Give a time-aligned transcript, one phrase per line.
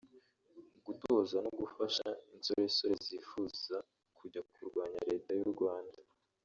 [0.85, 3.77] gutoza no gufasha insorensore zifuza
[4.17, 5.99] kujya kurwanya leta y’u Rwanda